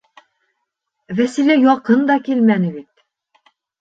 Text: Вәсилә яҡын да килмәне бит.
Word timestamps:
Вәсилә 1.19 1.57
яҡын 1.65 2.03
да 2.13 2.17
килмәне 2.29 2.73
бит. 2.79 2.91